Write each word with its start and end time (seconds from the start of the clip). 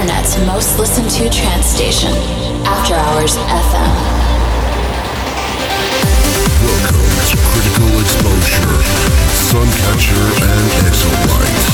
internet's 0.00 0.38
most 0.46 0.78
listened 0.78 1.10
to 1.10 1.28
trance 1.28 1.66
station, 1.66 2.10
After 2.64 2.94
Hours 2.94 3.36
FM. 3.36 3.92
Welcome 6.64 7.04
to 7.28 7.36
Critical 7.52 8.00
Exposure, 8.00 8.80
Suncatcher 9.50 10.24
and 10.40 10.86
Exolight. 10.86 11.70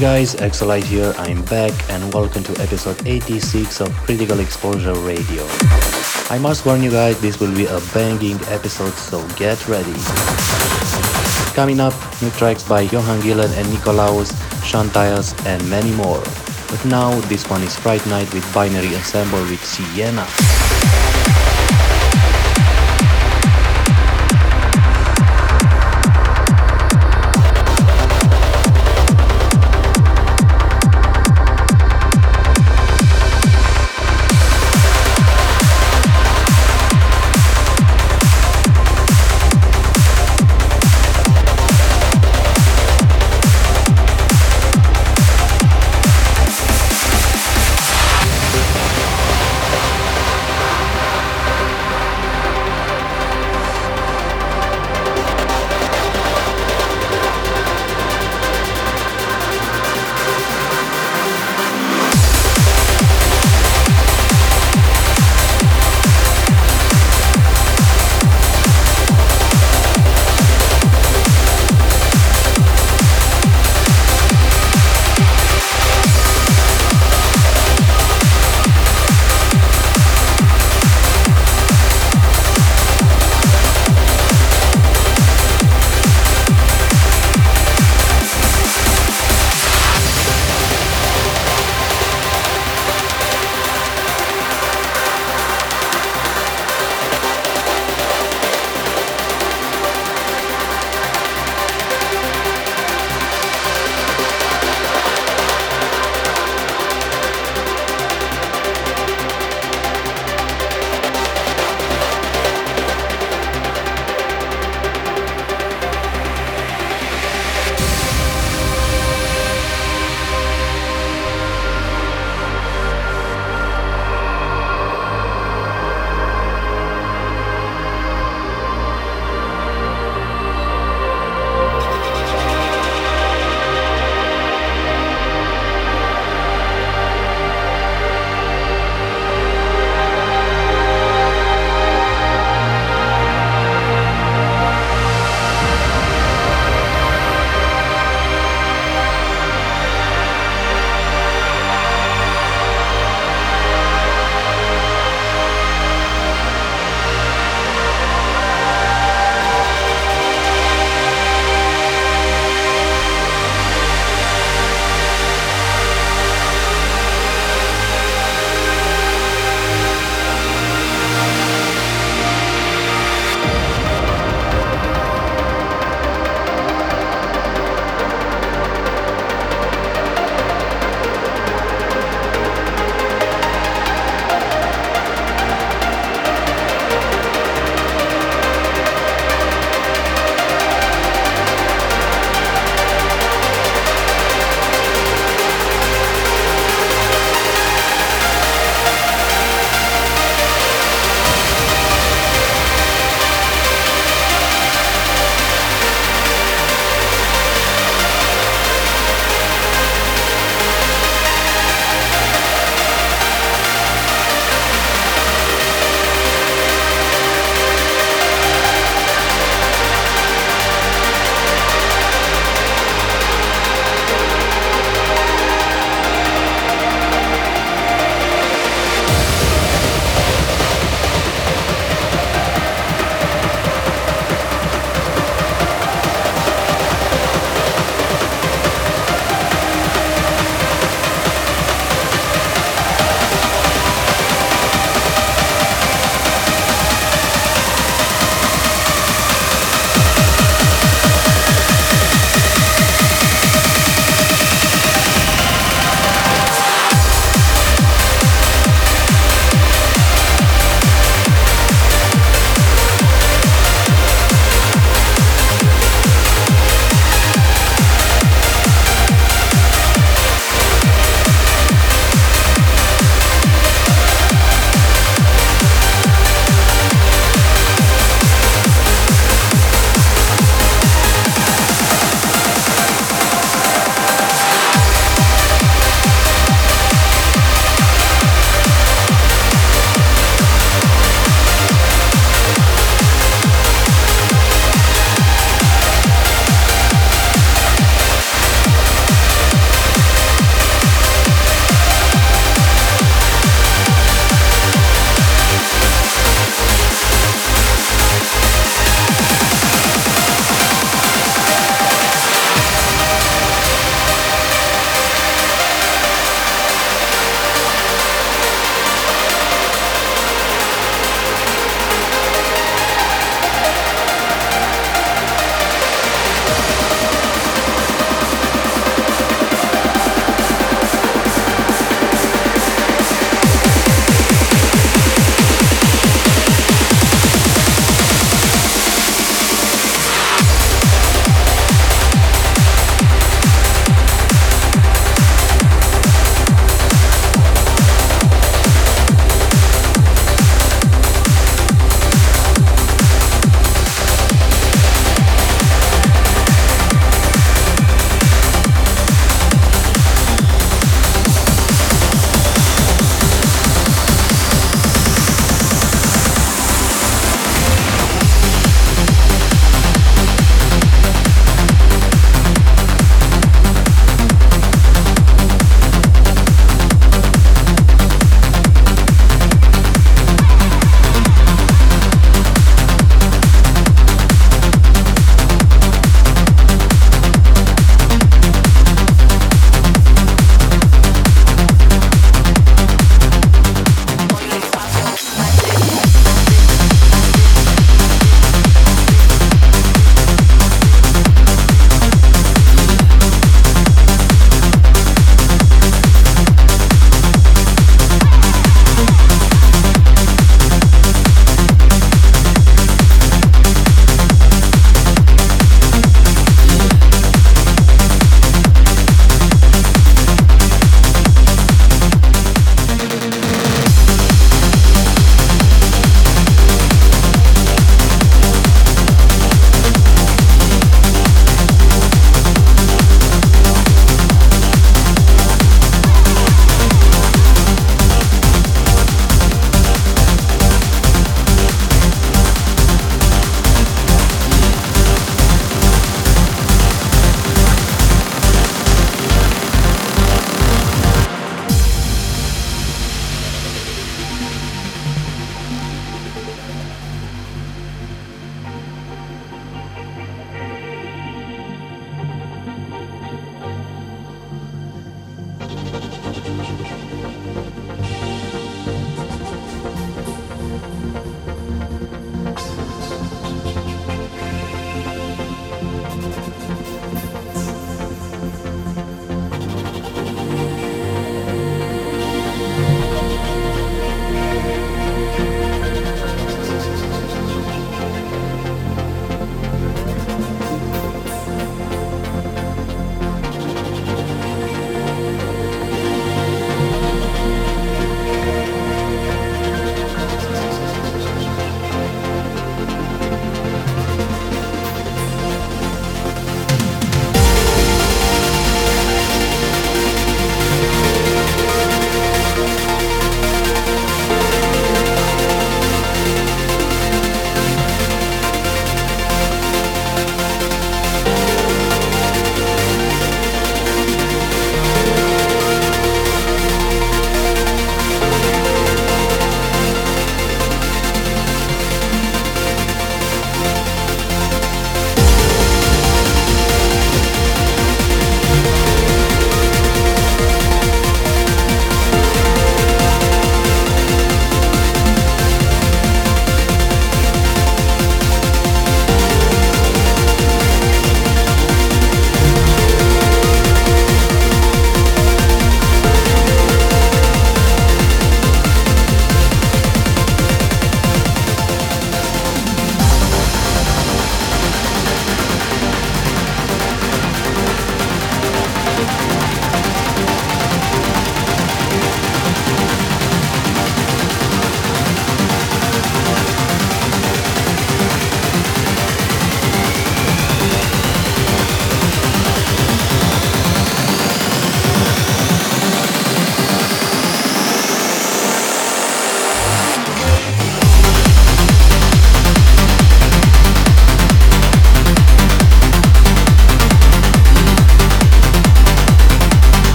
Guys, 0.00 0.34
Exolight 0.36 0.84
here, 0.84 1.12
I'm 1.18 1.44
back 1.44 1.74
and 1.90 2.14
welcome 2.14 2.42
to 2.44 2.52
episode 2.62 3.06
86 3.06 3.82
of 3.82 3.92
Critical 3.96 4.40
Exposure 4.40 4.94
Radio. 4.94 5.44
I 6.30 6.38
must 6.40 6.64
warn 6.64 6.82
you 6.82 6.90
guys, 6.90 7.20
this 7.20 7.38
will 7.38 7.54
be 7.54 7.66
a 7.66 7.78
banging 7.92 8.40
episode, 8.48 8.94
so 8.94 9.20
get 9.36 9.68
ready. 9.68 9.92
Coming 11.52 11.80
up, 11.80 11.92
new 12.22 12.30
tracks 12.30 12.66
by 12.66 12.80
Johan 12.80 13.20
Gielen 13.20 13.52
and 13.58 13.68
Nikolaus, 13.68 14.32
Shantias 14.64 15.36
and 15.44 15.68
many 15.68 15.92
more. 15.92 16.22
But 16.70 16.82
now, 16.86 17.20
this 17.28 17.46
one 17.50 17.62
is 17.62 17.76
Fright 17.76 18.04
Night 18.06 18.32
with 18.32 18.54
Binary 18.54 18.96
Ensemble 18.96 19.42
with 19.42 19.62
Sienna. 19.62 20.26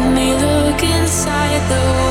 Let 0.00 0.14
me 0.14 0.32
look 0.32 0.82
inside 0.82 1.60
the 1.68 2.09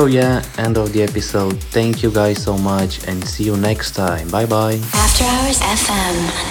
So 0.00 0.06
yeah, 0.06 0.42
end 0.56 0.78
of 0.78 0.94
the 0.94 1.02
episode. 1.02 1.60
Thank 1.76 2.02
you 2.02 2.10
guys 2.10 2.42
so 2.42 2.56
much 2.56 3.06
and 3.06 3.22
see 3.22 3.44
you 3.44 3.58
next 3.58 3.90
time. 3.90 4.30
Bye 4.30 4.46
bye. 4.46 4.80
After 4.94 5.24
Hours 5.24 5.60
FM. 5.60 6.49